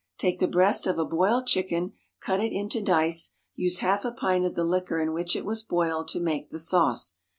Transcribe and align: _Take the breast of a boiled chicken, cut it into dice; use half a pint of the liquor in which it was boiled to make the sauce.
_Take 0.17 0.39
the 0.39 0.47
breast 0.47 0.87
of 0.87 0.97
a 0.97 1.05
boiled 1.05 1.45
chicken, 1.45 1.93
cut 2.21 2.39
it 2.39 2.51
into 2.51 2.81
dice; 2.81 3.35
use 3.53 3.77
half 3.85 4.03
a 4.03 4.11
pint 4.11 4.45
of 4.45 4.55
the 4.55 4.63
liquor 4.63 4.99
in 4.99 5.13
which 5.13 5.35
it 5.35 5.45
was 5.45 5.61
boiled 5.61 6.07
to 6.07 6.19
make 6.19 6.49
the 6.49 6.57
sauce. 6.57 7.19